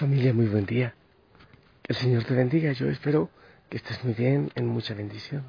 Familia, 0.00 0.32
muy 0.32 0.46
buen 0.46 0.64
día. 0.64 0.94
Que 1.82 1.92
el 1.92 1.96
Señor 1.98 2.24
te 2.24 2.32
bendiga. 2.32 2.72
Yo 2.72 2.88
espero 2.88 3.28
que 3.68 3.76
estés 3.76 4.02
muy 4.02 4.14
bien, 4.14 4.50
en 4.54 4.66
mucha 4.66 4.94
bendición. 4.94 5.44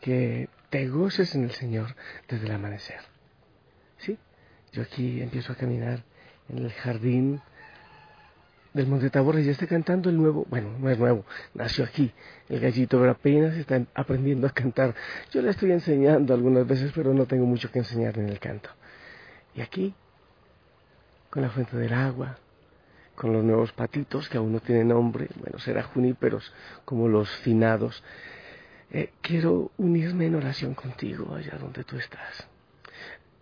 Que 0.00 0.48
te 0.68 0.88
goces 0.88 1.32
en 1.36 1.44
el 1.44 1.52
Señor 1.52 1.94
desde 2.26 2.46
el 2.46 2.50
amanecer. 2.50 2.98
¿Sí? 3.98 4.18
Yo 4.72 4.82
aquí 4.82 5.22
empiezo 5.22 5.52
a 5.52 5.54
caminar 5.54 6.02
en 6.48 6.58
el 6.58 6.72
jardín 6.72 7.40
del 8.74 8.88
Monte 8.88 9.10
Tabor 9.10 9.38
y 9.38 9.44
ya 9.44 9.52
está 9.52 9.68
cantando 9.68 10.10
el 10.10 10.16
nuevo, 10.16 10.44
bueno, 10.50 10.76
no 10.80 10.90
es 10.90 10.98
nuevo, 10.98 11.24
nació 11.54 11.84
aquí, 11.84 12.12
el 12.48 12.58
gallito, 12.58 12.98
pero 12.98 13.12
apenas 13.12 13.54
está 13.54 13.80
aprendiendo 13.94 14.48
a 14.48 14.50
cantar. 14.50 14.92
Yo 15.30 15.40
le 15.40 15.50
estoy 15.50 15.70
enseñando 15.70 16.34
algunas 16.34 16.66
veces, 16.66 16.90
pero 16.92 17.14
no 17.14 17.26
tengo 17.26 17.46
mucho 17.46 17.70
que 17.70 17.78
enseñar 17.78 18.18
en 18.18 18.28
el 18.28 18.40
canto. 18.40 18.70
Y 19.54 19.60
aquí, 19.60 19.94
con 21.30 21.42
la 21.42 21.50
fuente 21.50 21.76
del 21.76 21.92
agua, 21.92 22.40
con 23.16 23.32
los 23.32 23.42
nuevos 23.42 23.72
patitos 23.72 24.28
que 24.28 24.38
aún 24.38 24.52
no 24.52 24.60
tienen 24.60 24.88
nombre, 24.88 25.28
bueno, 25.40 25.58
será 25.58 25.82
juníperos 25.82 26.52
como 26.84 27.08
los 27.08 27.28
finados. 27.28 28.04
Eh, 28.90 29.10
quiero 29.20 29.72
unirme 29.78 30.26
en 30.26 30.36
oración 30.36 30.74
contigo 30.74 31.34
allá 31.34 31.58
donde 31.58 31.82
tú 31.82 31.96
estás. 31.96 32.46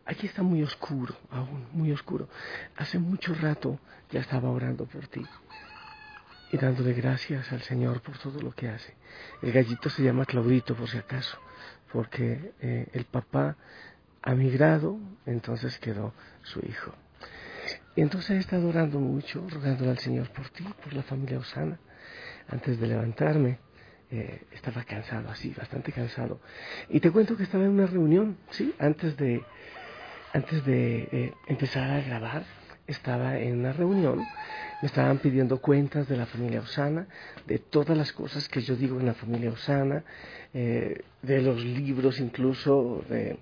Aquí 0.06 0.26
está 0.26 0.42
muy 0.42 0.62
oscuro, 0.62 1.14
aún 1.30 1.66
muy 1.72 1.92
oscuro. 1.92 2.28
Hace 2.76 2.98
mucho 2.98 3.34
rato 3.34 3.78
ya 4.10 4.20
estaba 4.20 4.50
orando 4.50 4.86
por 4.86 5.08
ti 5.08 5.26
y 6.52 6.56
dándole 6.56 6.92
gracias 6.92 7.50
al 7.52 7.62
Señor 7.62 8.00
por 8.00 8.16
todo 8.18 8.40
lo 8.40 8.52
que 8.52 8.68
hace. 8.68 8.94
El 9.42 9.52
gallito 9.52 9.90
se 9.90 10.02
llama 10.02 10.24
Claudito, 10.24 10.76
por 10.76 10.88
si 10.88 10.98
acaso, 10.98 11.38
porque 11.92 12.52
eh, 12.60 12.86
el 12.92 13.06
papá 13.06 13.56
ha 14.22 14.34
migrado, 14.34 14.98
entonces 15.26 15.78
quedó 15.78 16.12
su 16.42 16.60
hijo. 16.60 16.94
Y 17.96 18.00
entonces 18.00 18.30
he 18.30 18.38
estado 18.38 18.68
orando 18.68 18.98
mucho, 18.98 19.46
rogándole 19.48 19.90
al 19.90 19.98
Señor 19.98 20.30
por 20.30 20.48
ti, 20.48 20.64
por 20.82 20.92
la 20.94 21.02
familia 21.02 21.38
Osana. 21.38 21.78
Antes 22.48 22.80
de 22.80 22.86
levantarme, 22.88 23.58
eh, 24.10 24.42
estaba 24.52 24.84
cansado, 24.84 25.30
así, 25.30 25.54
bastante 25.56 25.92
cansado. 25.92 26.40
Y 26.88 27.00
te 27.00 27.10
cuento 27.10 27.36
que 27.36 27.44
estaba 27.44 27.64
en 27.64 27.70
una 27.70 27.86
reunión, 27.86 28.36
sí, 28.50 28.74
antes 28.78 29.16
de, 29.16 29.42
antes 30.32 30.64
de 30.64 31.08
eh, 31.12 31.34
empezar 31.46 31.90
a 31.90 32.00
grabar, 32.00 32.44
estaba 32.86 33.38
en 33.38 33.60
una 33.60 33.72
reunión, 33.72 34.18
me 34.82 34.86
estaban 34.86 35.18
pidiendo 35.18 35.60
cuentas 35.60 36.08
de 36.08 36.16
la 36.16 36.26
familia 36.26 36.60
Osana, 36.60 37.06
de 37.46 37.58
todas 37.58 37.96
las 37.96 38.12
cosas 38.12 38.48
que 38.48 38.60
yo 38.60 38.76
digo 38.76 39.00
en 39.00 39.06
la 39.06 39.14
familia 39.14 39.50
Osana, 39.50 40.04
eh, 40.52 41.02
de 41.22 41.42
los 41.42 41.64
libros 41.64 42.20
incluso, 42.20 43.02
de 43.08 43.38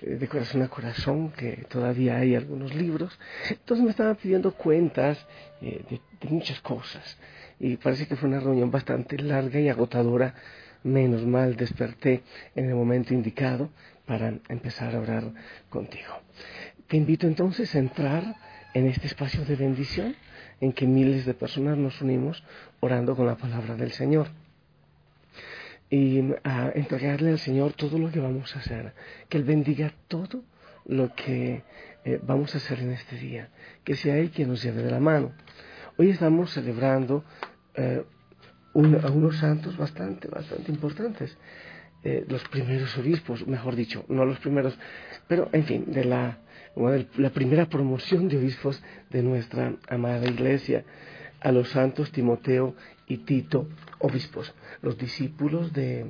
de 0.00 0.28
corazón 0.28 0.62
a 0.62 0.68
corazón, 0.68 1.30
que 1.32 1.64
todavía 1.68 2.16
hay 2.16 2.34
algunos 2.34 2.74
libros. 2.74 3.18
Entonces 3.48 3.84
me 3.84 3.90
estaban 3.90 4.16
pidiendo 4.16 4.52
cuentas 4.52 5.18
eh, 5.60 5.84
de, 5.88 6.28
muchas 6.28 6.60
cosas. 6.60 7.18
Y 7.58 7.76
parece 7.76 8.06
que 8.06 8.16
fue 8.16 8.28
una 8.28 8.40
reunión 8.40 8.70
bastante 8.70 9.18
larga 9.18 9.60
y 9.60 9.68
agotadora. 9.68 10.34
Menos 10.82 11.24
mal 11.24 11.56
desperté 11.56 12.22
en 12.54 12.68
el 12.68 12.74
momento 12.74 13.14
indicado 13.14 13.70
para 14.06 14.34
empezar 14.48 14.94
a 14.94 15.00
orar 15.00 15.24
contigo. 15.70 16.12
Te 16.86 16.98
invito 16.98 17.26
entonces 17.26 17.74
a 17.74 17.78
entrar 17.78 18.36
en 18.74 18.86
este 18.86 19.06
espacio 19.06 19.44
de 19.44 19.56
bendición 19.56 20.14
en 20.60 20.72
que 20.72 20.86
miles 20.86 21.24
de 21.24 21.34
personas 21.34 21.78
nos 21.78 22.00
unimos 22.02 22.44
orando 22.80 23.16
con 23.16 23.26
la 23.26 23.36
palabra 23.36 23.76
del 23.76 23.92
Señor 23.92 24.28
y 25.94 26.34
a 26.42 26.72
entregarle 26.74 27.30
al 27.30 27.38
Señor 27.38 27.74
todo 27.74 27.98
lo 27.98 28.10
que 28.10 28.18
vamos 28.18 28.56
a 28.56 28.58
hacer, 28.58 28.94
que 29.28 29.38
Él 29.38 29.44
bendiga 29.44 29.94
todo 30.08 30.42
lo 30.86 31.14
que 31.14 31.62
eh, 32.04 32.20
vamos 32.20 32.52
a 32.52 32.58
hacer 32.58 32.80
en 32.80 32.90
este 32.90 33.16
día, 33.16 33.50
que 33.84 33.94
sea 33.94 34.18
Él 34.18 34.30
quien 34.30 34.48
nos 34.48 34.60
lleve 34.60 34.82
de 34.82 34.90
la 34.90 34.98
mano. 34.98 35.30
Hoy 35.96 36.10
estamos 36.10 36.50
celebrando 36.50 37.22
eh, 37.76 38.02
a 38.74 38.78
unos 39.12 39.36
santos 39.36 39.76
bastante, 39.76 40.26
bastante 40.26 40.72
importantes, 40.72 41.38
eh, 42.02 42.24
los 42.28 42.42
primeros 42.48 42.98
obispos, 42.98 43.46
mejor 43.46 43.76
dicho, 43.76 44.04
no 44.08 44.24
los 44.24 44.40
primeros, 44.40 44.76
pero 45.28 45.48
en 45.52 45.62
fin, 45.62 45.92
de 45.92 46.06
la, 46.06 46.38
de 46.74 47.06
la 47.18 47.30
primera 47.30 47.66
promoción 47.66 48.26
de 48.26 48.38
obispos 48.38 48.82
de 49.10 49.22
nuestra 49.22 49.76
amada 49.88 50.26
iglesia 50.26 50.84
a 51.44 51.52
los 51.52 51.68
santos 51.68 52.10
Timoteo 52.10 52.74
y 53.06 53.18
Tito, 53.18 53.68
obispos, 54.00 54.52
los 54.80 54.96
discípulos 54.96 55.72
de 55.74 56.06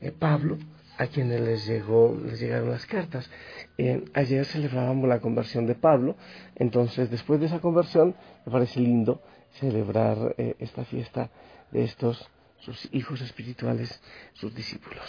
eh, 0.00 0.12
Pablo, 0.12 0.58
a 0.98 1.06
quienes 1.06 1.40
les, 1.40 1.66
llegó, 1.66 2.20
les 2.26 2.40
llegaron 2.40 2.70
las 2.70 2.84
cartas. 2.84 3.30
Eh, 3.78 4.04
ayer 4.12 4.44
celebrábamos 4.44 5.08
la 5.08 5.20
conversión 5.20 5.66
de 5.66 5.76
Pablo, 5.76 6.16
entonces 6.56 7.10
después 7.10 7.40
de 7.40 7.46
esa 7.46 7.60
conversión 7.60 8.16
me 8.44 8.52
parece 8.52 8.80
lindo 8.80 9.22
celebrar 9.52 10.34
eh, 10.36 10.56
esta 10.58 10.84
fiesta 10.84 11.30
de 11.70 11.84
estos, 11.84 12.28
sus 12.58 12.88
hijos 12.92 13.20
espirituales, 13.20 14.02
sus 14.34 14.54
discípulos. 14.54 15.04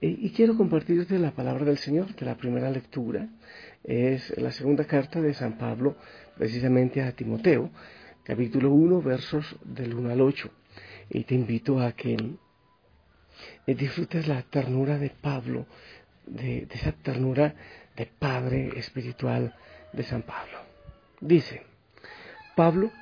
y 0.00 0.30
quiero 0.30 0.56
compartirte 0.56 1.18
la 1.18 1.30
palabra 1.30 1.64
del 1.64 1.78
Señor, 1.78 2.14
que 2.14 2.24
la 2.24 2.36
primera 2.36 2.70
lectura 2.70 3.28
es 3.84 4.36
la 4.36 4.50
segunda 4.50 4.84
carta 4.84 5.20
de 5.20 5.34
San 5.34 5.58
Pablo, 5.58 5.96
precisamente 6.36 7.02
a 7.02 7.12
Timoteo, 7.12 7.70
capítulo 8.24 8.70
1, 8.70 9.02
versos 9.02 9.56
del 9.64 9.94
1 9.94 10.10
al 10.10 10.20
8. 10.20 10.48
Y 11.10 11.24
te 11.24 11.34
invito 11.34 11.80
a 11.80 11.92
que 11.92 12.16
eh, 13.66 13.74
disfrutes 13.74 14.28
la 14.28 14.42
ternura 14.42 14.98
de 14.98 15.10
Pablo, 15.10 15.66
de, 16.26 16.66
de 16.66 16.74
esa 16.74 16.92
ternura 16.92 17.54
de 17.96 18.06
Padre 18.06 18.78
espiritual 18.78 19.54
de 19.92 20.04
San 20.04 20.22
Pablo. 20.22 20.58
Dice, 21.20 21.62
Pablo, 22.54 22.92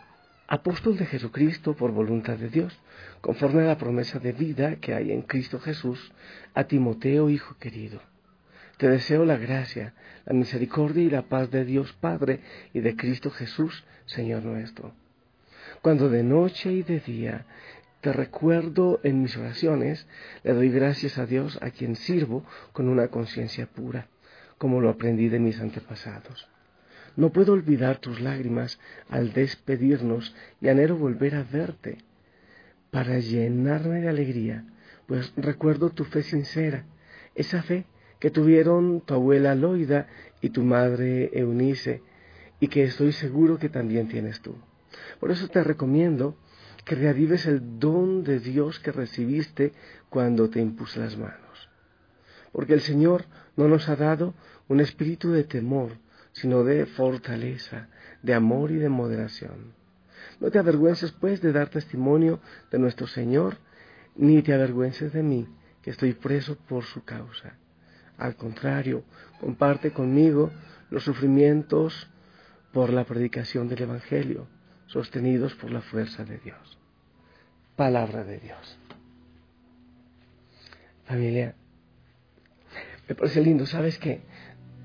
apóstol 0.49 0.97
de 0.97 1.07
Jesucristo 1.07 1.75
por 1.75 1.93
voluntad 1.93 2.39
de 2.39 2.49
Dios, 2.49 2.79
conforme 3.21 3.63
a 3.63 3.67
la 3.67 3.79
promesa 3.79 4.19
de 4.19 4.33
vida 4.33 4.77
que 4.77 4.95
hay 4.95 5.13
en 5.13 5.23
Cristo 5.23 5.61
Jesús, 5.61 6.13
a 6.55 6.65
Timoteo, 6.65 7.29
hijo 7.29 7.57
querido. 7.59 8.01
Te 8.79 8.89
deseo 8.89 9.27
la 9.27 9.37
gracia, 9.37 9.93
la 10.25 10.33
misericordia 10.33 11.03
y 11.03 11.11
la 11.11 11.23
paz 11.23 11.51
de 11.51 11.67
Dios 11.67 11.93
Padre 11.93 12.41
y 12.73 12.81
de 12.81 12.97
Cristo 12.97 13.31
Jesús, 13.31 13.85
Señor 14.07 14.43
nuestro 14.43 14.95
cuando 15.83 16.09
de 16.09 16.23
noche 16.23 16.73
y 16.73 16.83
de 16.83 17.01
día 17.01 17.47
te 18.01 18.13
recuerdo 18.13 19.01
en 19.03 19.23
mis 19.23 19.37
oraciones, 19.37 20.07
le 20.43 20.55
doy 20.55 20.71
gracias 20.71 21.19
a 21.19 21.27
Dios 21.27 21.59
a 21.61 21.71
quien 21.71 21.97
sirvo 21.97 22.45
con 22.73 22.89
una 22.89 23.09
conciencia 23.09 23.67
pura, 23.67 24.09
como 24.59 24.81
lo 24.81 24.89
aprendí 24.89 25.29
de 25.29 25.39
mis 25.39 25.61
antepasados. 25.61 26.49
No 27.17 27.31
puedo 27.31 27.53
olvidar 27.53 27.99
tus 27.99 28.21
lágrimas 28.21 28.79
al 29.09 29.33
despedirnos 29.33 30.35
y 30.61 30.69
anhelo 30.69 30.97
volver 30.97 31.35
a 31.35 31.43
verte 31.43 31.99
para 32.91 33.19
llenarme 33.19 34.01
de 34.01 34.09
alegría, 34.09 34.65
pues 35.07 35.33
recuerdo 35.37 35.91
tu 35.91 36.05
fe 36.05 36.23
sincera, 36.23 36.85
esa 37.35 37.63
fe 37.63 37.85
que 38.19 38.31
tuvieron 38.31 39.01
tu 39.01 39.15
abuela 39.15 39.55
Loida 39.55 40.07
y 40.41 40.51
tu 40.51 40.63
madre 40.63 41.31
Eunice, 41.33 42.03
y 42.61 42.69
que 42.69 42.85
estoy 42.85 43.13
seguro 43.13 43.59
que 43.59 43.69
también 43.69 44.09
tienes 44.09 44.41
tú. 44.41 44.57
Por 45.21 45.31
eso 45.31 45.49
te 45.49 45.63
recomiendo 45.63 46.35
que 46.85 46.95
reavives 46.95 47.47
el 47.47 47.79
don 47.79 48.25
de 48.25 48.41
Dios 48.41 48.81
que 48.81 48.91
recibiste 48.91 49.75
cuando 50.09 50.49
te 50.49 50.61
impuse 50.61 50.99
las 50.99 51.17
manos. 51.17 51.69
Porque 52.53 52.73
el 52.73 52.81
Señor 52.81 53.27
no 53.55 53.69
nos 53.69 53.89
ha 53.91 53.97
dado 53.97 54.35
un 54.67 54.81
espíritu 54.81 55.31
de 55.31 55.45
temor, 55.45 55.93
sino 56.33 56.65
de 56.65 56.87
fortaleza, 56.87 57.89
de 58.23 58.33
amor 58.33 58.71
y 58.71 58.77
de 58.77 58.89
moderación. 58.89 59.75
No 60.41 60.51
te 60.51 60.59
avergüences, 60.59 61.13
pues, 61.13 61.43
de 61.43 61.53
dar 61.53 61.69
testimonio 61.69 62.41
de 62.71 62.79
nuestro 62.79 63.07
Señor, 63.07 63.59
ni 64.17 64.43
te 64.43 64.55
avergüences 64.55 65.13
de 65.13 65.23
mí, 65.23 65.47
que 65.83 65.91
estoy 65.91 66.15
preso 66.15 66.57
por 66.57 66.85
su 66.85 67.05
causa. 67.05 67.57
Al 68.17 68.37
contrario, 68.37 69.05
comparte 69.39 69.93
conmigo 69.93 70.51
los 70.91 71.05
sufrimientos 71.05 72.09
por 72.73 72.91
la 72.91 73.05
predicación 73.05 73.69
del 73.69 73.83
Evangelio 73.83 74.47
sostenidos 74.91 75.55
por 75.55 75.71
la 75.71 75.81
fuerza 75.81 76.25
de 76.25 76.39
Dios. 76.39 76.79
Palabra 77.77 78.25
de 78.25 78.41
Dios. 78.41 78.79
Familia, 81.07 81.55
Me 83.09 83.15
parece 83.15 83.41
lindo, 83.41 83.67
¿sabes 83.67 83.99
qué? 83.99 84.21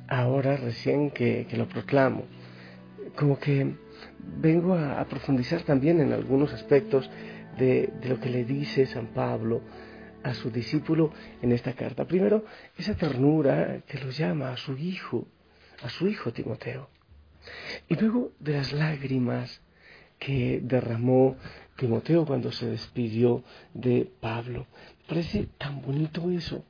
Ahora 0.08 0.58
recién 0.58 1.12
que, 1.12 1.48
lo 1.52 1.68
proclamo, 1.68 2.26
como 3.16 3.40
que 3.40 3.76
vengo 4.38 4.76
a, 4.76 5.04
profundizar 5.06 5.64
también 5.64 6.00
en 6.00 6.14
algunos 6.14 6.54
aspectos 6.54 7.10
de, 7.58 7.92
de 8.02 8.10
lo 8.10 8.20
que 8.20 8.30
le 8.30 8.44
dice 8.44 8.86
San 8.88 9.08
Pablo 9.08 9.62
a 10.24 10.34
su 10.34 10.50
discípulo 10.50 11.12
en 11.42 11.52
esta 11.52 11.74
carta. 11.74 12.06
Primero, 12.06 12.46
esa 12.78 12.96
ternura 12.96 13.82
que 13.88 14.00
lo 14.00 14.10
llama 14.10 14.52
a 14.52 14.58
su 14.58 14.76
hijo, 14.78 15.28
a 15.84 15.90
su 15.90 16.08
hijo 16.08 16.34
Timoteo. 16.34 16.90
Y 17.88 17.96
luego 17.96 18.32
de 18.40 18.54
las 18.54 18.74
lágrimas 18.74 19.62
que 20.20 20.60
derramó 20.64 21.36
Timoteo 21.78 22.26
cuando 22.26 22.52
se 22.52 22.68
despidió 22.68 23.44
de 23.74 24.10
Pablo. 24.20 24.66
Parece 25.08 25.48
tan 25.58 25.82
bonito 25.82 26.30
eso. 26.32 26.64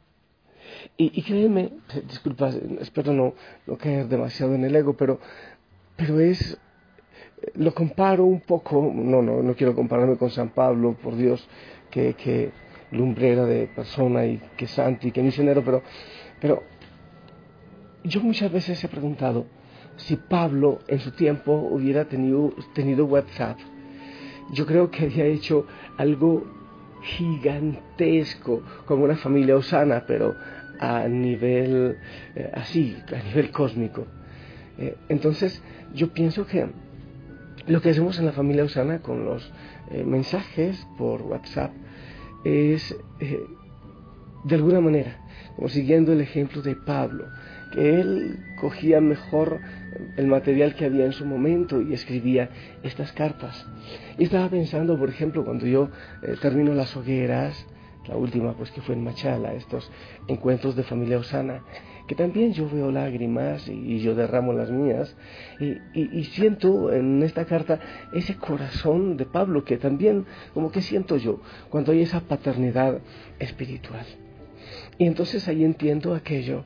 Y, 0.98 1.22
créeme, 1.22 1.72
disculpa, 2.08 2.50
espero 2.80 3.14
no, 3.14 3.36
no 3.68 3.78
caer 3.78 4.08
demasiado 4.08 4.56
en 4.56 4.66
el 4.66 4.76
ego, 4.76 4.98
pero, 4.98 5.20
pero 5.96 6.20
es, 6.20 6.58
lo 7.54 7.74
comparo 7.74 8.26
un 8.26 8.42
poco, 8.42 8.92
no, 8.94 9.22
no, 9.22 9.44
no 9.44 9.56
quiero 9.56 9.76
compararme 9.76 10.18
con 10.18 10.32
San 10.32 10.50
Pablo, 10.50 10.98
por 11.02 11.16
Dios, 11.16 11.48
que, 11.92 12.16
que 12.16 12.52
lumbrera 12.92 13.46
de 13.46 13.68
persona 13.68 14.26
y 14.26 14.42
que 14.58 14.68
santo 14.68 15.08
y 15.08 15.12
que 15.12 15.22
misionero, 15.22 15.64
pero, 15.64 15.84
pero 16.42 16.64
yo 18.04 18.22
muchas 18.22 18.52
veces 18.52 18.84
he 18.84 18.88
preguntado 18.88 19.46
si 19.98 20.16
Pablo 20.18 20.80
en 20.88 21.00
su 21.00 21.12
tiempo 21.12 21.54
hubiera 21.54 22.06
tenido, 22.06 22.54
tenido 22.74 23.06
WhatsApp, 23.06 23.58
yo 24.52 24.66
creo 24.66 24.92
que 24.92 25.06
había 25.06 25.26
hecho 25.26 25.66
algo 25.98 26.46
gigantesco, 27.02 28.64
como 28.86 29.06
una 29.06 29.16
familia 29.16 29.56
osana, 29.56 30.04
pero 30.08 30.36
a 30.80 31.08
nivel 31.08 31.98
eh, 32.36 32.52
así, 32.54 32.96
a 33.08 33.24
nivel 33.24 33.52
cósmico. 33.52 34.06
Eh, 34.78 34.96
entonces, 35.10 35.62
yo 35.94 36.10
pienso 36.14 36.46
que 36.46 36.68
lo 37.68 37.82
que 37.82 37.90
hacemos 37.90 38.20
en 38.20 38.26
la 38.26 38.32
familia 38.32 38.64
osana 38.64 39.00
con 39.00 39.26
los 39.26 39.52
eh, 39.92 40.04
mensajes 40.04 40.86
por 40.98 41.22
WhatsApp 41.22 41.72
es, 42.44 42.96
de 44.44 44.56
alguna 44.56 44.82
manera, 44.82 45.18
como 45.56 45.70
siguiendo 45.70 46.14
el 46.14 46.22
ejemplo 46.22 46.62
de 46.62 46.76
Pablo, 46.76 47.26
que 47.72 48.00
él 48.00 48.40
cogía 48.60 49.02
mejor 49.02 49.60
el 50.18 50.28
material 50.28 50.76
que 50.76 50.86
había 50.86 51.06
en 51.06 51.14
su 51.14 51.26
momento 51.26 51.82
y 51.82 51.94
escribía 51.94 52.50
estas 52.84 53.12
cartas. 53.12 53.66
Y 54.18 54.24
estaba 54.26 54.50
pensando, 54.50 54.98
por 54.98 55.10
ejemplo, 55.10 55.44
cuando 55.44 55.66
yo 55.66 55.90
eh, 56.24 56.36
termino 56.42 56.74
las 56.74 56.96
hogueras, 56.96 57.66
la 58.08 58.16
última 58.16 58.54
pues 58.54 58.72
que 58.72 58.82
fue 58.82 58.96
en 58.96 59.04
Machala, 59.04 59.54
estos 59.54 59.92
encuentros 60.28 60.76
de 60.76 60.84
familia 60.84 61.18
Osana, 61.18 61.64
que 62.08 62.16
también 62.16 62.54
yo 62.54 62.70
veo 62.70 62.92
lágrimas 62.92 63.68
y, 63.68 64.00
yo 64.00 64.14
derramo 64.14 64.54
las 64.54 64.70
mías 64.70 65.16
y, 65.60 65.78
y, 66.00 66.24
siento 66.26 66.94
en 66.94 67.24
esta 67.24 67.46
carta 67.46 67.80
ese 68.14 68.36
corazón 68.36 69.18
de 69.18 69.26
Pablo 69.26 69.64
que 69.64 69.78
también 69.78 70.26
como 70.54 70.72
que 70.72 70.82
siento 70.82 71.18
yo 71.18 71.42
cuando 71.70 71.92
hay 71.92 72.02
esa 72.02 72.22
paternidad 72.22 73.00
espiritual. 73.40 74.06
Y 74.98 75.08
entonces 75.08 75.48
ahí 75.48 75.64
entiendo 75.64 76.14
aquello 76.14 76.64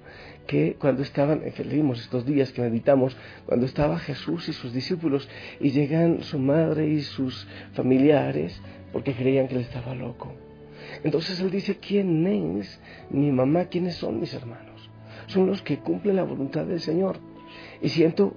que 0.50 0.76
cuando 0.80 1.04
estaban, 1.04 1.42
que 1.52 1.64
leímos 1.64 2.02
estos 2.02 2.26
días 2.26 2.52
que 2.52 2.64
meditamos, 2.64 3.16
cuando 3.46 3.68
estaba 3.68 4.00
Jesús 4.00 4.50
y 4.50 4.54
sus 4.54 4.74
discípulos 4.74 5.30
y 5.60 5.70
llegan 5.70 6.24
su 6.24 6.40
madre 6.40 6.88
y 6.88 7.02
sus 7.02 7.48
familiares 7.74 8.60
porque 8.92 9.14
creían 9.14 9.48
que 9.48 9.54
él 9.54 9.62
estaba 9.62 9.94
loco. 9.94 10.34
Entonces 11.04 11.40
él 11.40 11.52
dice, 11.52 11.78
¿quién 11.78 12.26
es 12.26 12.80
mi 13.12 13.32
mamá? 13.32 13.66
¿Quiénes 13.66 13.98
son 13.98 14.20
mis 14.20 14.34
hermanos? 14.34 14.90
Son 15.28 15.46
los 15.46 15.62
que 15.62 15.78
cumplen 15.78 16.16
la 16.16 16.24
voluntad 16.24 16.66
del 16.66 16.80
Señor. 16.80 17.18
Y 17.80 17.90
siento, 17.90 18.34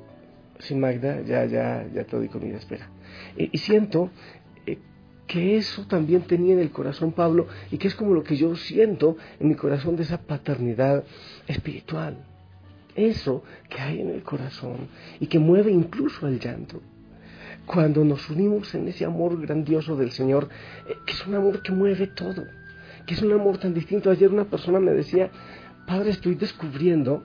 sí 0.58 0.74
Magda, 0.74 1.22
ya, 1.22 1.46
ya, 1.46 1.86
ya 1.94 2.04
te 2.04 2.14
doy 2.14 2.28
comida, 2.28 2.58
espera. 2.58 2.90
Y, 3.38 3.56
siento 3.56 4.10
eh, 4.10 4.41
que 5.32 5.56
eso 5.56 5.86
también 5.86 6.24
tenía 6.24 6.52
en 6.52 6.58
el 6.58 6.70
corazón 6.70 7.12
Pablo 7.12 7.46
y 7.70 7.78
que 7.78 7.88
es 7.88 7.94
como 7.94 8.12
lo 8.12 8.22
que 8.22 8.36
yo 8.36 8.54
siento 8.54 9.16
en 9.40 9.48
mi 9.48 9.54
corazón 9.54 9.96
de 9.96 10.02
esa 10.02 10.18
paternidad 10.20 11.04
espiritual. 11.46 12.18
Eso 12.94 13.42
que 13.70 13.80
hay 13.80 14.02
en 14.02 14.10
el 14.10 14.22
corazón 14.22 14.88
y 15.20 15.28
que 15.28 15.38
mueve 15.38 15.72
incluso 15.72 16.28
el 16.28 16.38
llanto. 16.38 16.82
Cuando 17.64 18.04
nos 18.04 18.28
unimos 18.28 18.74
en 18.74 18.88
ese 18.88 19.06
amor 19.06 19.40
grandioso 19.40 19.96
del 19.96 20.10
Señor, 20.10 20.50
eh, 20.86 20.96
que 21.06 21.14
es 21.14 21.26
un 21.26 21.34
amor 21.34 21.62
que 21.62 21.72
mueve 21.72 22.08
todo, 22.08 22.44
que 23.06 23.14
es 23.14 23.22
un 23.22 23.32
amor 23.32 23.56
tan 23.56 23.72
distinto. 23.72 24.10
Ayer 24.10 24.30
una 24.30 24.44
persona 24.44 24.80
me 24.80 24.92
decía, 24.92 25.30
Padre, 25.86 26.10
estoy 26.10 26.34
descubriendo 26.34 27.24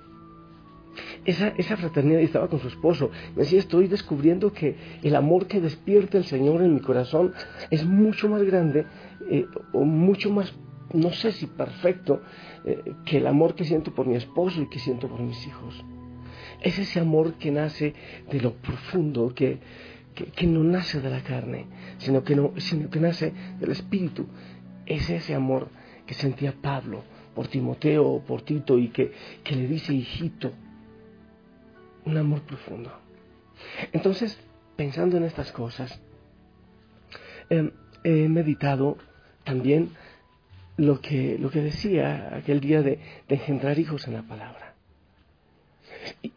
esa, 1.27 1.49
esa 1.49 1.75
fraternidad, 1.75 2.21
estaba 2.21 2.47
con 2.47 2.59
su 2.59 2.69
esposo, 2.69 3.11
me 3.35 3.43
decía, 3.43 3.59
estoy 3.59 3.87
descubriendo 3.87 4.53
que 4.53 4.77
el 5.03 5.13
amor 5.13 5.45
que 5.45 5.59
despierta 5.59 6.17
el 6.17 6.23
Señor 6.23 6.61
en 6.61 6.73
mi 6.73 6.79
corazón 6.79 7.33
es 7.69 7.85
mucho 7.85 8.29
más 8.29 8.41
grande 8.43 8.85
eh, 9.29 9.45
o 9.73 9.83
mucho 9.83 10.31
más, 10.31 10.53
no 10.93 11.11
sé 11.11 11.33
si 11.33 11.47
perfecto, 11.47 12.21
eh, 12.63 12.81
que 13.03 13.17
el 13.17 13.27
amor 13.27 13.55
que 13.55 13.65
siento 13.65 13.93
por 13.93 14.07
mi 14.07 14.15
esposo 14.15 14.61
y 14.61 14.69
que 14.69 14.79
siento 14.79 15.09
por 15.09 15.19
mis 15.19 15.45
hijos. 15.45 15.83
Es 16.61 16.79
ese 16.79 17.01
amor 17.01 17.33
que 17.33 17.51
nace 17.51 17.93
de 18.31 18.39
lo 18.39 18.53
profundo, 18.53 19.33
que, 19.35 19.59
que, 20.15 20.47
no 20.47 20.63
nace 20.63 21.01
de 21.01 21.09
la 21.09 21.23
carne, 21.23 21.65
sino 21.97 22.23
que, 22.23 22.37
no, 22.37 22.53
sino 22.55 22.89
que 22.89 23.01
nace 23.01 23.33
del 23.59 23.71
Espíritu. 23.71 24.27
Es 24.85 25.09
ese 25.09 25.35
amor 25.35 25.67
que 26.05 26.13
sentía 26.13 26.53
Pablo 26.53 27.03
por 27.35 27.49
Timoteo 27.49 28.07
o 28.07 28.23
por 28.23 28.43
Tito 28.43 28.79
y 28.79 28.87
que, 28.87 29.11
que 29.43 29.57
le 29.57 29.67
dice, 29.67 29.93
hijito, 29.93 30.53
un 32.07 32.17
amor 32.17 32.41
profundo. 32.41 32.91
Entonces, 33.91 34.39
pensando 34.75 35.17
en 35.17 35.25
estas 35.25 35.51
cosas, 35.51 35.99
em, 37.49 37.71
he 38.03 38.29
meditado 38.29 38.97
también 39.43 39.91
lo 40.77 41.01
que, 41.01 41.37
lo 41.37 41.49
que 41.49 41.61
decía 41.61 42.35
aquel 42.35 42.59
día 42.59 42.81
de, 42.81 42.99
engendrar 43.27 43.77
hijos 43.77 44.07
en 44.07 44.13
la 44.13 44.23
palabra. 44.23 44.75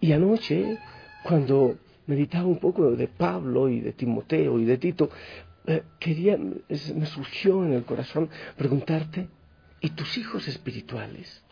Y, 0.01 0.13
anoche, 0.13 0.79
cuando 1.23 1.79
meditaba 2.07 2.47
un 2.47 2.59
poco 2.59 2.91
de 2.93 3.07
Pablo 3.07 3.69
y 3.69 3.81
de 3.81 3.93
Timoteo 3.93 4.59
y 4.59 4.65
de 4.65 4.79
Tito, 4.79 5.11
eh, 5.67 5.83
quería, 6.01 6.37
me 6.37 7.07
surgió 7.07 7.65
en 7.65 7.75
el 7.75 7.85
corazón 7.85 8.29
preguntarte, 8.57 9.29
¿y 9.81 9.91
tus 9.91 10.19
hijos 10.19 10.49
espirituales? 10.49 11.45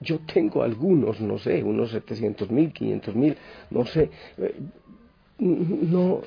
Yo 0.00 0.18
tengo 0.20 0.62
algunos, 0.62 1.20
no 1.20 1.38
sé, 1.38 1.62
unos 1.62 1.90
700 1.90 2.50
mil, 2.50 2.72
500 2.72 3.14
mil, 3.14 3.36
no 3.70 3.86
sé. 3.86 4.10
Eh, 4.38 4.54
no, 5.38 6.20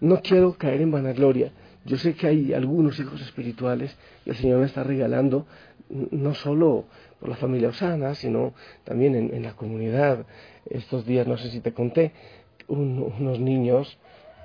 no 0.00 0.20
quiero 0.22 0.54
caer 0.54 0.80
en 0.80 0.90
vanagloria. 0.90 1.52
Yo 1.84 1.96
sé 1.96 2.14
que 2.14 2.26
hay 2.26 2.52
algunos 2.52 2.98
hijos 2.98 3.20
espirituales 3.20 3.96
que 4.24 4.30
el 4.30 4.36
Señor 4.36 4.60
me 4.60 4.66
está 4.66 4.82
regalando, 4.82 5.46
no 5.88 6.34
solo 6.34 6.84
por 7.20 7.28
la 7.28 7.36
familia 7.36 7.68
Osana, 7.68 8.14
sino 8.14 8.54
también 8.84 9.14
en, 9.14 9.42
la 9.42 9.54
comunidad. 9.54 10.26
Estos 10.68 11.06
días, 11.06 11.28
no 11.28 11.36
sé 11.38 11.50
si 11.50 11.60
te 11.60 11.72
conté, 11.72 12.12
unos 12.66 13.38
niños 13.38 13.98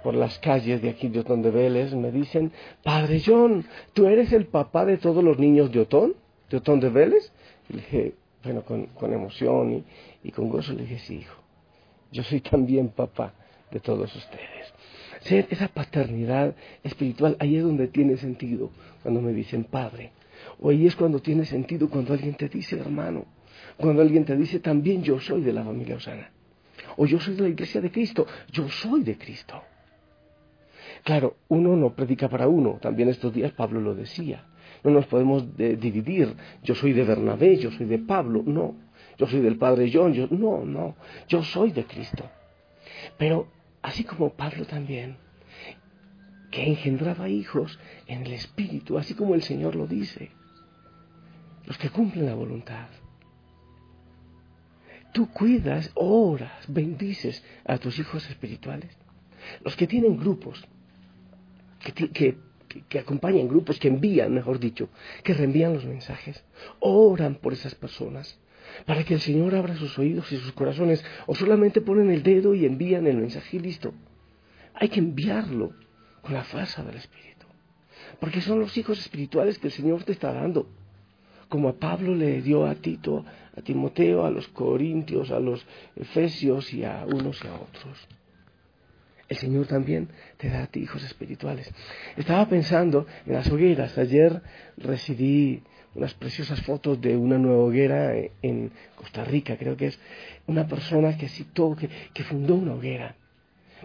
por 0.03 0.13
las 0.13 0.38
calles 0.39 0.81
de 0.81 0.89
aquí 0.89 1.08
de 1.10 1.20
Otón 1.20 1.41
de 1.41 1.51
Vélez 1.51 1.93
me 1.93 2.12
dicen, 2.12 2.51
Padre 2.84 3.22
John, 3.25 3.65
¿tú 3.93 4.05
eres 4.05 4.31
el 4.34 4.46
papá 4.46 4.86
de 4.86 4.98
todos 4.98 5.24
los 5.24 5.39
niños 5.39 5.72
de 5.72 5.79
Otón, 5.79 6.15
de 6.50 6.58
Otón 6.58 6.79
de 6.79 6.89
Vélez? 6.89 7.31
Y 7.70 7.74
le 7.74 7.79
dije, 7.81 8.15
bueno, 8.43 8.63
con, 8.63 8.88
con 8.88 9.13
emoción 9.13 9.83
y, 10.24 10.31
con 10.31 10.50
gozo 10.50 10.74
le 10.74 10.83
dije, 10.83 11.00
sí, 11.00 11.17
hijo, 11.17 11.41
yo 12.12 12.24
soy 12.24 12.41
también 12.41 12.89
papá 12.89 13.33
de 13.71 13.79
todos 13.79 14.13
ustedes. 14.15 14.74
Ser 15.21 15.48
esa 15.50 15.67
paternidad 15.67 16.55
espiritual, 16.83 17.38
ahí 17.39 17.57
es 17.57 17.63
donde 17.63 17.88
tiene 17.88 18.17
sentido 18.17 18.71
cuando 19.03 19.21
me 19.21 19.33
dicen 19.33 19.63
padre. 19.65 20.12
O 20.60 20.69
ahí 20.69 20.88
es 20.88 20.95
cuando 20.95 21.19
tiene 21.19 21.45
sentido 21.45 21.89
cuando 21.89 22.13
alguien 22.13 22.36
te 22.36 22.50
dice 22.50 22.79
hermano. 22.79 23.25
Cuando 23.77 24.01
alguien 24.01 24.25
te 24.25 24.36
dice 24.36 24.60
también 24.60 25.03
yo 25.03 25.19
soy 25.19 25.41
de 25.41 25.53
la 25.53 25.63
familia 25.63 25.95
Osana. 25.95 26.31
O 26.98 27.05
yo 27.05 27.19
soy 27.19 27.36
de 27.36 27.43
la 27.43 27.50
iglesia 27.50 27.81
de 27.81 27.91
Cristo. 27.91 28.25
Yo 28.51 28.67
soy 28.67 29.03
de 29.03 29.17
Cristo. 29.17 29.62
Claro, 31.03 31.38
uno 31.48 31.75
no 31.75 31.93
predica 31.93 32.27
para 32.27 32.48
uno. 32.48 32.79
También 32.81 33.10
estos 33.10 33.33
días 33.33 33.51
Pablo 33.53 33.79
lo 33.79 33.95
decía. 33.95 34.45
No 34.84 34.92
nos 34.92 35.06
podemos 35.06 35.56
dividir. 35.58 36.36
Yo 36.64 36.76
soy 36.76 36.94
de 36.94 37.04
Bernabé, 37.04 37.58
yo 37.58 37.72
soy 37.72 37.86
de 37.86 38.00
Pablo. 38.00 38.44
No. 38.46 38.76
Yo 39.18 39.28
soy 39.28 39.42
del 39.42 39.58
Padre 39.58 39.92
John. 39.94 40.14
Yo, 40.14 40.28
no, 40.32 40.66
no. 40.66 40.96
Yo 41.28 41.44
soy 41.44 41.72
de 41.72 41.86
Cristo. 41.86 42.30
Pero 43.18 43.48
así 43.82 44.04
como 44.04 44.34
Pablo 44.34 44.66
también, 44.66 45.18
que 46.50 46.68
engendraba 46.68 47.30
hijos 47.30 47.80
en 48.08 48.26
el 48.26 48.34
Espíritu, 48.34 48.98
así 48.98 49.14
como 49.14 49.36
el 49.36 49.44
Señor 49.44 49.76
lo 49.76 49.88
dice, 49.88 50.32
los 51.66 51.78
que 51.78 51.90
cumplen 51.90 52.26
la 52.26 52.36
voluntad. 52.36 52.88
Tú 55.14 55.30
cuidas, 55.30 55.92
oras, 55.96 56.52
bendices 56.68 57.44
a 57.66 57.78
tus 57.78 58.00
hijos 58.00 58.30
espirituales. 58.30 58.98
Los 59.64 59.76
que 59.76 59.88
tienen 59.88 60.18
grupos, 60.18 60.66
que, 61.80 62.10
que 62.12 62.38
que, 62.88 63.00
acompañan 63.00 63.48
grupos, 63.48 63.80
que 63.80 63.88
envían, 63.88 64.34
mejor 64.34 64.60
dicho, 64.60 64.90
que 65.24 65.34
reenvían 65.34 65.74
los 65.74 65.86
mensajes, 65.86 66.44
oran 66.80 67.36
por 67.36 67.54
esas 67.54 67.75
personas, 67.75 68.40
para 68.86 69.04
que 69.04 69.16
el 69.16 69.22
Señor 69.22 69.56
abra 69.56 69.75
sus 69.75 69.98
oídos 70.00 70.32
y 70.32 70.38
sus 70.38 70.51
corazones, 70.54 71.04
o 71.28 71.36
solamente 71.36 71.82
ponen 71.82 72.10
el 72.10 72.24
dedo 72.24 72.54
y 72.56 72.66
envían 72.66 73.08
el 73.08 73.18
mensaje 73.18 73.58
y 73.58 73.60
listo. 73.60 73.94
Hay 74.74 74.90
que 74.90 75.00
enviarlo 75.00 75.74
con 76.22 76.34
la 76.34 76.44
fuerza 76.44 76.84
del 76.84 76.96
Espíritu, 76.96 77.46
porque 78.20 78.42
son 78.42 78.60
los 78.60 78.78
hijos 78.78 79.00
espirituales 79.00 79.60
que 79.60 79.68
el 79.68 79.74
Señor 79.74 80.04
te 80.04 80.13
está 80.13 80.34
dando, 80.34 80.68
como 81.50 81.68
a 81.68 81.74
Pablo 81.74 82.16
le 82.16 82.42
dio 82.42 82.66
a 82.66 82.75
Tito, 82.75 83.25
a 83.58 83.62
Timoteo, 83.62 84.25
a 84.25 84.32
los 84.32 84.48
Corintios, 84.48 85.32
a 85.32 85.40
los 85.40 85.66
Efesios 85.98 86.74
y 86.74 86.86
a 86.86 87.06
unos 87.06 87.44
y 87.44 87.48
a 87.48 87.56
otros. 87.56 88.08
El 89.32 89.38
Señor 89.38 89.66
también 89.66 90.10
te 90.36 90.50
da 90.50 90.64
a 90.64 90.68
ti 90.68 90.82
hijos 90.82 91.02
espirituales. 91.06 91.72
Estaba 92.18 92.50
pensando 92.50 93.08
en 93.26 93.32
las 93.32 93.50
hogueras. 93.50 93.98
Ayer 93.98 94.42
recibí 94.76 95.64
unas 95.96 96.14
preciosas 96.16 96.60
fotos 96.64 97.00
de 97.00 97.16
una 97.16 97.38
nueva 97.38 97.64
hoguera 97.64 98.12
en 98.42 98.72
Costa 98.94 99.24
Rica, 99.24 99.56
creo 99.56 99.78
que 99.78 99.88
es 99.88 100.00
una 100.48 100.68
persona 100.68 101.18
que 101.18 101.30
citó, 101.30 101.78
que, 101.78 101.90
que 102.14 102.26
fundó 102.26 102.56
una 102.56 102.74
hoguera 102.74 103.16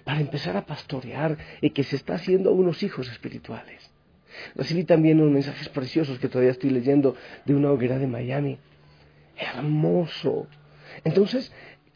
para 0.02 0.18
empezar 0.18 0.56
a 0.56 0.66
pastorear 0.66 1.38
y 1.60 1.70
que 1.70 1.84
se 1.84 1.94
está 1.94 2.16
haciendo 2.16 2.50
unos 2.50 2.82
hijos 2.82 3.08
espirituales. 3.08 3.88
Recibí 4.56 4.82
también 4.82 5.20
unos 5.20 5.32
mensajes 5.32 5.68
preciosos 5.68 6.18
que 6.18 6.28
todavía 6.28 6.50
estoy 6.50 6.70
leyendo 6.70 7.14
de 7.44 7.54
una 7.54 7.70
hoguera 7.70 8.00
de 8.00 8.08
Miami. 8.08 8.58
Hermoso. 9.36 10.48
Entonces, 11.04 11.52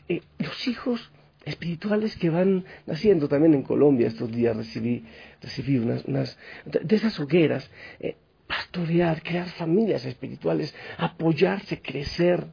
eh, 0.09 0.21
los 0.39 0.69
hijos 0.69 1.11
espirituales 1.45 2.17
que 2.17 2.31
van 2.31 2.65
naciendo 2.87 3.29
también 3.29 3.55
en 3.55 3.63
Colombia 3.63 4.09
estos 4.09 4.31
días 4.31 4.57
recibí, 4.57 5.05
recibí 5.41 5.79
unas, 5.79 6.05
unas 6.05 6.39
de 6.65 6.97
esas 6.97 7.19
hogueras 7.19 7.71
eh, 7.99 8.17
pastorear, 8.47 9.23
crear 9.23 9.49
familias 9.49 10.05
espirituales, 10.05 10.75
apoyarse, 10.99 11.81
crecer, 11.81 12.47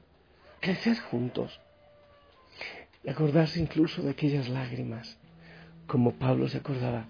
crecer 0.60 0.98
juntos. 1.00 1.60
Y 3.04 3.10
acordarse 3.10 3.60
incluso 3.60 4.02
de 4.02 4.12
aquellas 4.12 4.48
lágrimas, 4.48 5.18
como 5.88 6.14
Pablo 6.14 6.48
se 6.48 6.58
acordaba 6.58 7.08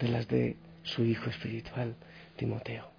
de 0.00 0.08
las 0.08 0.28
de 0.28 0.56
su 0.82 1.04
hijo 1.04 1.30
espiritual, 1.30 1.96
Timoteo. 2.36 2.90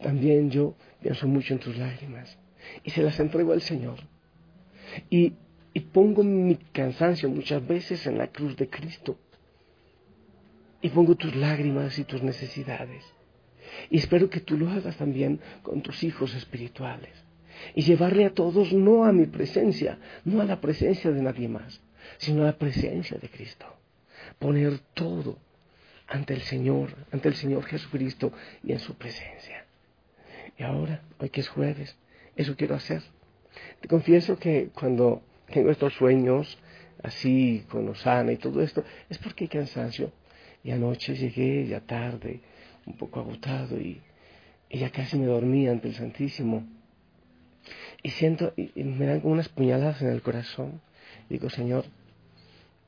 También 0.00 0.50
yo 0.50 0.74
pienso 1.00 1.28
mucho 1.28 1.54
en 1.54 1.60
tus 1.60 1.76
lágrimas 1.76 2.38
y 2.82 2.90
se 2.90 3.02
las 3.02 3.18
entrego 3.20 3.52
al 3.52 3.62
Señor. 3.62 3.98
Y, 5.10 5.34
y 5.74 5.80
pongo 5.80 6.22
mi 6.22 6.56
cansancio 6.56 7.28
muchas 7.28 7.66
veces 7.66 8.06
en 8.06 8.18
la 8.18 8.28
cruz 8.28 8.56
de 8.56 8.68
Cristo. 8.68 9.18
Y 10.80 10.88
pongo 10.90 11.14
tus 11.14 11.34
lágrimas 11.34 11.98
y 11.98 12.04
tus 12.04 12.22
necesidades 12.22 13.04
y 13.90 13.98
espero 13.98 14.30
que 14.30 14.40
tú 14.40 14.56
lo 14.56 14.70
hagas 14.70 14.96
también 14.96 15.40
con 15.62 15.82
tus 15.82 16.02
hijos 16.02 16.34
espirituales. 16.34 17.12
Y 17.74 17.82
llevarle 17.82 18.24
a 18.24 18.34
todos 18.34 18.72
no 18.72 19.04
a 19.04 19.12
mi 19.12 19.26
presencia, 19.26 19.98
no 20.24 20.40
a 20.40 20.44
la 20.44 20.60
presencia 20.60 21.10
de 21.10 21.22
nadie 21.22 21.48
más, 21.48 21.80
sino 22.18 22.42
a 22.42 22.46
la 22.46 22.58
presencia 22.58 23.18
de 23.18 23.28
Cristo. 23.28 23.66
Poner 24.38 24.78
todo 24.94 25.38
ante 26.08 26.34
el 26.34 26.42
Señor, 26.42 26.94
ante 27.12 27.28
el 27.28 27.34
Señor 27.34 27.64
Jesucristo 27.64 28.32
y 28.64 28.72
en 28.72 28.78
su 28.78 28.94
presencia. 28.94 29.66
Y 30.58 30.62
ahora, 30.62 31.02
hoy 31.18 31.30
que 31.30 31.40
es 31.40 31.48
jueves, 31.48 31.96
eso 32.36 32.56
quiero 32.56 32.74
hacer. 32.74 33.02
Te 33.80 33.88
confieso 33.88 34.38
que 34.38 34.70
cuando 34.74 35.22
tengo 35.52 35.70
estos 35.70 35.94
sueños, 35.94 36.58
así 37.02 37.64
con 37.68 37.88
Osana 37.88 38.32
y 38.32 38.36
todo 38.36 38.60
esto, 38.62 38.82
es 39.08 39.18
porque 39.18 39.44
hay 39.44 39.48
cansancio. 39.48 40.12
Y 40.64 40.70
anoche 40.70 41.14
llegué 41.14 41.66
ya 41.66 41.80
tarde, 41.80 42.40
un 42.86 42.96
poco 42.96 43.20
agotado 43.20 43.78
y, 43.78 44.00
ya 44.70 44.90
casi 44.90 45.18
me 45.18 45.26
dormía 45.26 45.70
ante 45.70 45.88
el 45.88 45.94
Santísimo. 45.94 46.66
Y 48.02 48.10
siento, 48.10 48.52
y, 48.56 48.82
me 48.82 49.06
dan 49.06 49.20
como 49.20 49.34
unas 49.34 49.48
puñaladas 49.48 50.02
en 50.02 50.08
el 50.08 50.22
corazón. 50.22 50.80
digo, 51.28 51.50
Señor, 51.50 51.84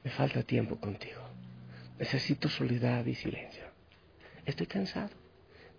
me 0.02 0.10
falta 0.10 0.42
tiempo 0.42 0.76
contigo. 0.76 1.20
Necesito 1.98 2.48
soledad 2.48 3.06
y 3.06 3.14
silencio. 3.14 3.64
Estoy 4.44 4.66
cansado. 4.66 5.10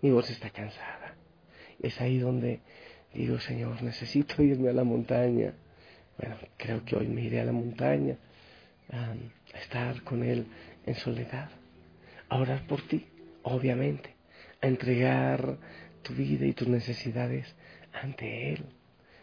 Mi 0.00 0.10
voz 0.10 0.30
está 0.30 0.50
cansada. 0.50 1.14
Y 1.82 1.88
es 1.88 2.00
ahí 2.00 2.18
donde 2.18 2.60
digo, 3.12 3.38
Señor, 3.40 3.82
necesito 3.82 4.42
irme 4.42 4.70
a 4.70 4.72
la 4.72 4.84
montaña. 4.84 5.54
Bueno, 6.18 6.36
creo 6.56 6.84
que 6.84 6.96
hoy 6.96 7.08
me 7.08 7.22
iré 7.22 7.40
a 7.40 7.44
la 7.44 7.52
montaña 7.52 8.16
a 8.92 9.14
estar 9.58 10.02
con 10.02 10.22
Él 10.22 10.46
en 10.86 10.94
soledad, 10.94 11.50
a 12.28 12.36
orar 12.36 12.66
por 12.66 12.82
ti 12.82 13.06
obviamente, 13.46 14.14
a 14.60 14.66
entregar 14.66 15.56
tu 16.02 16.14
vida 16.14 16.46
y 16.46 16.52
tus 16.52 16.68
necesidades 16.68 17.54
ante 17.92 18.52
Él. 18.52 18.64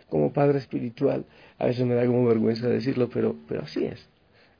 Como 0.09 0.31
Padre 0.31 0.59
Espiritual, 0.59 1.25
a 1.57 1.65
veces 1.65 1.85
me 1.85 1.95
da 1.95 2.05
como 2.05 2.25
vergüenza 2.25 2.67
decirlo, 2.67 3.09
pero, 3.09 3.35
pero 3.47 3.63
así 3.63 3.83
es, 3.83 4.07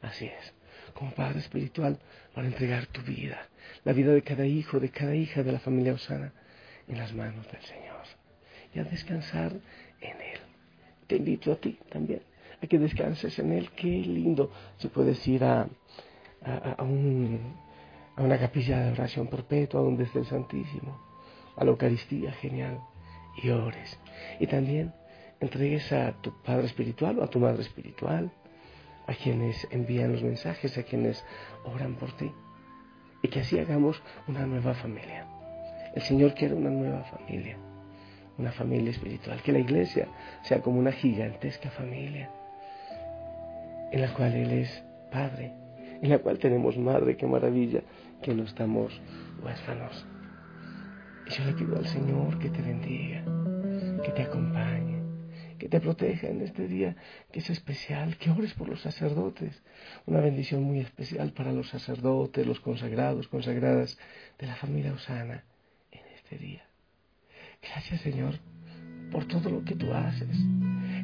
así 0.01 0.25
es. 0.25 0.53
Como 0.93 1.11
Padre 1.11 1.39
Espiritual, 1.39 1.97
para 2.33 2.47
entregar 2.47 2.87
tu 2.87 3.01
vida, 3.01 3.47
la 3.85 3.93
vida 3.93 4.13
de 4.13 4.21
cada 4.21 4.45
hijo, 4.45 4.79
de 4.79 4.89
cada 4.89 5.15
hija 5.15 5.43
de 5.43 5.51
la 5.51 5.59
familia 5.59 5.93
Osana, 5.93 6.33
en 6.87 6.97
las 6.97 7.13
manos 7.13 7.49
del 7.51 7.61
Señor. 7.61 8.03
Y 8.75 8.79
a 8.79 8.83
descansar 8.83 9.53
en 10.01 10.21
Él. 10.21 10.42
Te 11.07 11.17
invito 11.17 11.51
a 11.51 11.55
ti 11.55 11.77
también, 11.89 12.21
a 12.61 12.67
que 12.67 12.79
descanses 12.79 13.37
en 13.39 13.51
Él. 13.51 13.69
Qué 13.71 13.87
lindo 13.87 14.51
si 14.77 14.87
puedes 14.87 15.27
ir 15.27 15.43
a, 15.43 15.67
a 16.41 16.83
un 16.83 17.63
a 18.15 18.21
una 18.21 18.37
capilla 18.37 18.79
de 18.79 18.91
oración 18.91 19.27
perpetua 19.27 19.81
donde 19.81 20.03
esté 20.03 20.19
el 20.19 20.25
Santísimo, 20.25 20.99
a 21.55 21.63
la 21.63 21.71
Eucaristía, 21.71 22.31
genial, 22.33 22.79
y 23.41 23.49
ores. 23.49 23.99
Y 24.39 24.47
también 24.47 24.93
entregues 25.39 25.91
a 25.91 26.13
tu 26.21 26.31
Padre 26.43 26.65
Espiritual 26.65 27.19
o 27.19 27.23
a 27.23 27.29
tu 27.29 27.39
Madre 27.39 27.61
Espiritual, 27.61 28.31
a 29.07 29.13
quienes 29.13 29.67
envían 29.71 30.11
los 30.11 30.23
mensajes, 30.23 30.77
a 30.77 30.83
quienes 30.83 31.23
oran 31.65 31.95
por 31.95 32.11
ti. 32.13 32.31
Y 33.21 33.29
que 33.29 33.39
así 33.39 33.57
hagamos 33.57 34.01
una 34.27 34.45
nueva 34.45 34.73
familia. 34.75 35.27
El 35.95 36.01
Señor 36.03 36.33
quiere 36.33 36.53
una 36.53 36.69
nueva 36.69 37.03
familia, 37.03 37.57
una 38.37 38.51
familia 38.51 38.91
espiritual, 38.91 39.41
que 39.41 39.51
la 39.51 39.59
iglesia 39.59 40.07
sea 40.43 40.61
como 40.61 40.79
una 40.79 40.91
gigantesca 40.91 41.69
familia 41.69 42.29
en 43.93 44.01
la 44.01 44.11
cual 44.11 44.33
Él 44.33 44.51
es 44.51 44.83
Padre, 45.11 45.53
en 46.01 46.09
la 46.09 46.17
cual 46.17 46.39
tenemos 46.39 46.75
madre, 46.77 47.15
qué 47.15 47.27
maravilla, 47.27 47.83
que 48.23 48.33
no 48.33 48.43
estamos 48.43 48.99
huérfanos. 49.43 50.05
Y 51.27 51.29
yo 51.29 51.45
le 51.45 51.53
pido 51.53 51.77
al 51.77 51.85
Señor 51.85 52.39
que 52.39 52.49
te 52.49 52.61
bendiga, 52.63 53.23
que 54.03 54.11
te 54.11 54.23
acompañe, 54.23 54.99
que 55.59 55.69
te 55.69 55.79
proteja 55.79 56.27
en 56.27 56.41
este 56.41 56.67
día 56.67 56.95
que 57.31 57.39
es 57.39 57.51
especial, 57.51 58.17
que 58.17 58.31
ores 58.31 58.55
por 58.55 58.67
los 58.67 58.81
sacerdotes, 58.81 59.61
una 60.07 60.21
bendición 60.21 60.63
muy 60.63 60.79
especial 60.79 61.31
para 61.31 61.53
los 61.53 61.69
sacerdotes, 61.69 62.47
los 62.47 62.59
consagrados, 62.59 63.27
consagradas 63.27 63.99
de 64.39 64.47
la 64.47 64.55
familia 64.55 64.93
Osana 64.93 65.43
en 65.91 66.01
este 66.15 66.39
día. 66.39 66.72
Gracias 67.63 68.01
Señor 68.01 68.35
por 69.11 69.25
todo 69.25 69.49
lo 69.49 69.63
que 69.63 69.75
tú 69.75 69.93
haces. 69.93 70.37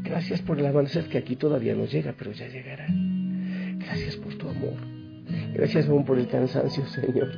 Gracias 0.03 0.41
por 0.41 0.59
el 0.59 0.65
amanecer 0.65 1.05
que 1.05 1.17
aquí 1.17 1.35
todavía 1.35 1.75
no 1.75 1.85
llega, 1.85 2.15
pero 2.17 2.31
ya 2.31 2.47
llegará. 2.47 2.87
Gracias 3.77 4.15
por 4.17 4.35
tu 4.35 4.49
amor. 4.49 4.75
Gracias 5.53 5.87
aún 5.87 6.05
por 6.05 6.17
el 6.17 6.27
cansancio, 6.27 6.85
Señor, 6.87 7.29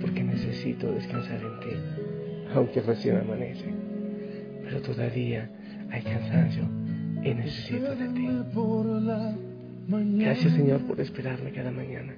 porque 0.00 0.22
necesito 0.22 0.92
descansar 0.92 1.40
en 1.40 1.60
ti, 1.60 1.76
aunque 2.54 2.82
recién 2.82 3.16
amanece. 3.16 3.72
Pero 4.64 4.82
todavía 4.82 5.50
hay 5.90 6.02
cansancio 6.02 6.64
y 7.22 7.34
necesito 7.34 7.94
de 7.94 8.08
ti. 8.08 8.28
Gracias, 10.18 10.52
Señor, 10.52 10.80
por 10.82 11.00
esperarme 11.00 11.52
cada 11.52 11.70
mañana, 11.70 12.14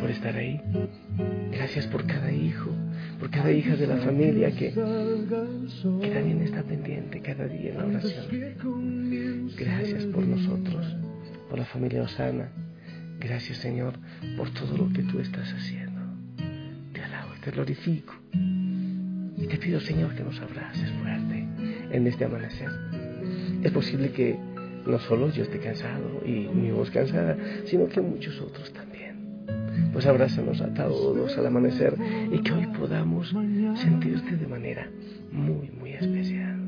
por 0.00 0.10
estar 0.10 0.34
ahí. 0.36 0.60
Gracias 1.52 1.86
por 1.86 2.06
cada 2.06 2.32
hijo, 2.32 2.70
por 3.18 3.30
cada 3.30 3.50
hija 3.50 3.76
de 3.76 3.86
la 3.86 3.96
familia 3.98 4.50
que, 4.50 4.72
que 4.72 6.10
también 6.10 6.42
está 6.42 6.62
pendiente 6.62 7.20
cada 7.20 7.46
día 7.46 7.70
en 7.70 7.78
la 7.78 7.84
oración. 7.86 9.50
Gracias 9.56 10.04
por 10.06 10.26
nosotros 10.26 10.96
por 11.48 11.58
la 11.58 11.64
familia 11.66 12.02
Osana. 12.02 12.48
Gracias 13.20 13.58
Señor 13.58 13.94
por 14.36 14.50
todo 14.50 14.76
lo 14.76 14.92
que 14.92 15.02
tú 15.02 15.20
estás 15.20 15.52
haciendo. 15.52 16.00
Te 16.92 17.02
alabo 17.02 17.30
te 17.42 17.50
glorifico. 17.50 18.14
Y 18.32 19.46
te 19.46 19.56
pido 19.58 19.80
Señor 19.80 20.14
que 20.14 20.22
nos 20.22 20.40
abraces 20.40 20.90
fuerte 21.02 21.46
en 21.90 22.06
este 22.06 22.24
amanecer. 22.24 22.70
Es 23.62 23.72
posible 23.72 24.10
que 24.10 24.36
no 24.86 24.98
solo 24.98 25.30
yo 25.30 25.44
esté 25.44 25.58
cansado 25.58 26.22
y 26.26 26.48
mi 26.48 26.70
voz 26.70 26.90
cansada, 26.90 27.36
sino 27.66 27.88
que 27.88 28.00
muchos 28.00 28.40
otros 28.40 28.72
también. 28.72 28.83
Pues 29.92 30.06
abrázanos 30.06 30.60
a 30.60 30.72
todos 30.74 31.36
al 31.36 31.46
amanecer 31.46 31.94
y 32.32 32.38
que 32.38 32.52
hoy 32.52 32.66
podamos 32.78 33.34
sentirte 33.76 34.36
de 34.36 34.46
manera 34.46 34.88
muy, 35.30 35.70
muy 35.70 35.92
especial. 35.92 36.58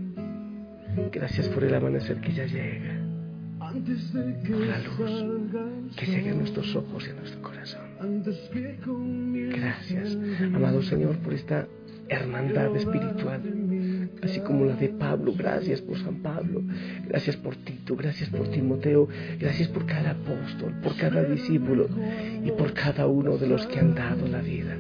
Gracias 1.13 1.49
por 1.49 1.65
el 1.65 1.75
amanecer 1.75 2.21
que 2.21 2.33
ya 2.33 2.47
llega 2.47 3.07
por 4.49 4.61
la 4.61 4.79
luz 4.79 5.97
que 5.97 6.07
llegue 6.07 6.31
a 6.31 6.35
nuestros 6.35 6.75
ojos 6.77 7.07
y 7.07 7.11
a 7.11 7.15
nuestro 7.15 7.43
corazón. 7.43 7.81
Gracias, 9.51 10.17
amado 10.55 10.83
Señor, 10.83 11.17
por 11.19 11.35
esta 11.35 11.67
hermandad 12.09 12.75
espiritual, 12.77 13.41
así 14.23 14.41
como 14.41 14.65
la 14.65 14.75
de 14.75 14.89
Pablo. 14.89 15.33
Gracias 15.37 15.81
por 15.81 15.99
San 15.99 16.23
Pablo, 16.23 16.63
gracias 17.09 17.37
por 17.37 17.57
Tito, 17.57 17.97
gracias 17.97 18.31
por 18.31 18.49
Timoteo, 18.49 19.09
gracias 19.39 19.69
por 19.69 19.87
cada 19.87 20.11
apóstol, 20.11 20.75
por 20.83 20.97
cada 20.97 21.25
discípulo 21.25 21.89
y 22.45 22.51
por 22.53 22.73
cada 22.73 23.07
uno 23.07 23.37
de 23.39 23.49
los 23.49 23.67
que 23.67 23.79
han 23.79 23.95
dado 23.95 24.27
la 24.27 24.41
vida 24.41 24.77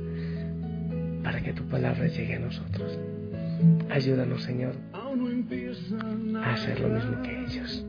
para 1.27 1.41
que 1.43 1.53
tu 1.53 1.65
palabra 1.65 2.07
llegue 2.07 2.37
a 2.37 2.39
nosotros. 2.39 2.99
Ayúdanos, 3.91 4.43
Señor, 4.45 4.75
a 4.93 6.53
hacer 6.53 6.79
lo 6.79 6.89
mismo 6.89 7.23
que 7.23 7.45
ellos. 7.47 7.85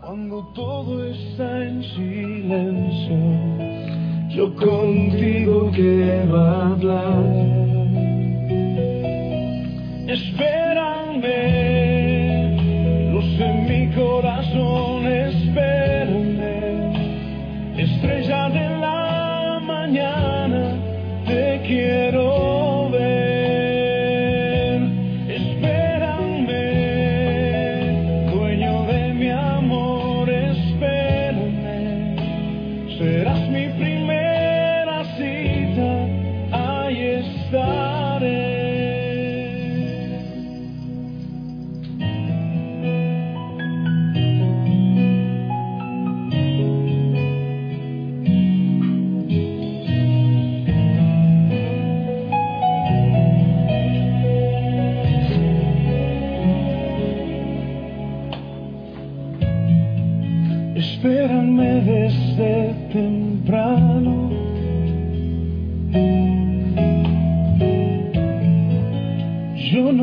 Cuando 0.00 0.46
todo 0.54 1.04
está 1.06 1.64
en 1.66 1.82
silencio, 1.82 3.16
yo 4.30 4.54
contigo 4.54 5.72
quiero 5.74 6.36
hablar. 6.36 7.57
Espérame, 10.08 10.57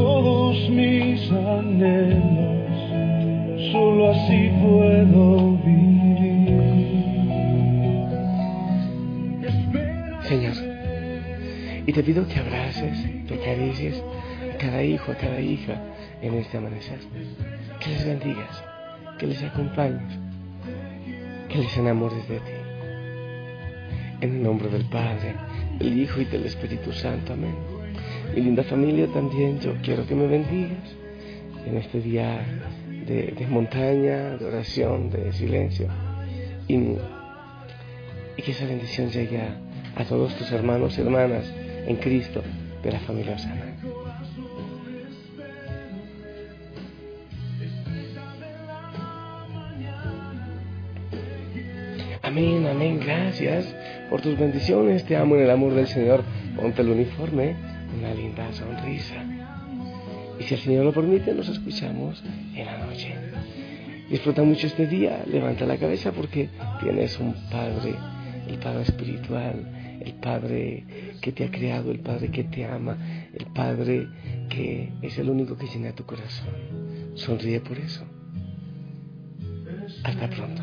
todos 0.00 0.56
mis 0.70 1.30
anhelos, 1.30 2.72
solo 3.70 4.12
así 4.12 4.50
puedo 4.62 5.58
vivir. 5.58 6.62
Señor, 10.22 10.54
y 11.86 11.92
te 11.92 12.02
pido 12.02 12.26
que 12.26 12.40
abraces, 12.40 12.98
que 13.26 13.34
acaricies 13.34 14.02
a 14.54 14.56
cada 14.56 14.82
hijo, 14.82 15.12
a 15.12 15.16
cada 15.16 15.38
hija 15.38 15.74
en 16.22 16.32
este 16.34 16.56
amanecer. 16.56 17.00
Que 17.80 17.90
les 17.90 18.06
bendigas, 18.06 18.64
que 19.18 19.26
les 19.26 19.42
acompañes, 19.42 20.18
que 21.50 21.58
les 21.58 21.76
enamores 21.76 22.26
de 22.26 22.38
ti. 22.38 22.52
En 24.22 24.36
el 24.36 24.42
nombre 24.42 24.70
del 24.70 24.86
Padre, 24.86 25.34
del 25.78 25.98
Hijo 25.98 26.22
y 26.22 26.24
del 26.24 26.46
Espíritu 26.46 26.90
Santo. 26.90 27.34
Amén. 27.34 27.69
Mi 28.34 28.42
linda 28.42 28.62
familia, 28.62 29.06
también 29.08 29.60
yo 29.60 29.74
quiero 29.82 30.06
que 30.06 30.14
me 30.14 30.26
bendigas 30.26 30.96
en 31.66 31.76
este 31.76 32.00
día 32.00 32.44
de, 33.06 33.46
montaña, 33.48 34.36
de 34.36 34.44
oración, 34.44 35.10
de 35.10 35.32
silencio. 35.32 35.88
Y, 36.68 36.74
y 38.36 38.42
que 38.42 38.52
esa 38.52 38.66
bendición 38.66 39.10
llegue 39.10 39.40
a, 39.40 39.56
a 39.96 40.04
todos 40.04 40.34
tus 40.36 40.50
hermanos 40.52 40.96
y 40.96 41.00
hermanas 41.00 41.52
en 41.86 41.96
Cristo 41.96 42.42
de 42.82 42.92
la 42.92 43.00
familia 43.00 43.34
Osana. 43.34 43.70
Amén, 52.22 52.64
amén, 52.64 53.00
gracias 53.04 53.66
por 54.08 54.20
tus 54.20 54.38
bendiciones. 54.38 55.04
Te 55.04 55.16
amo 55.16 55.34
en 55.34 55.42
el 55.42 55.50
amor 55.50 55.74
del 55.74 55.88
Señor. 55.88 56.22
Ponte 56.54 56.82
el 56.82 56.90
uniforme, 56.90 57.56
una 57.98 58.14
linda 58.14 58.52
sonrisa. 58.52 59.24
Y 60.38 60.44
si 60.44 60.54
el 60.54 60.60
Señor 60.60 60.84
lo 60.84 60.92
permite, 60.92 61.34
nos 61.34 61.48
escuchamos 61.48 62.22
en 62.54 62.64
la 62.64 62.78
noche. 62.86 63.14
Disfruta 64.08 64.42
mucho 64.42 64.66
este 64.66 64.86
día, 64.86 65.24
levanta 65.30 65.66
la 65.66 65.76
cabeza 65.76 66.10
porque 66.12 66.48
tienes 66.80 67.18
un 67.20 67.34
Padre, 67.50 67.94
el 68.48 68.58
Padre 68.58 68.82
espiritual, 68.82 70.00
el 70.00 70.14
Padre 70.14 70.84
que 71.20 71.32
te 71.32 71.44
ha 71.44 71.50
creado, 71.50 71.92
el 71.92 72.00
Padre 72.00 72.30
que 72.30 72.44
te 72.44 72.64
ama, 72.64 72.96
el 73.32 73.46
Padre 73.46 74.08
que 74.48 74.92
es 75.02 75.18
el 75.18 75.30
único 75.30 75.56
que 75.56 75.66
llena 75.66 75.92
tu 75.92 76.04
corazón. 76.04 76.48
Sonríe 77.14 77.60
por 77.60 77.78
eso. 77.78 78.04
Hasta 80.02 80.28
pronto. 80.30 80.62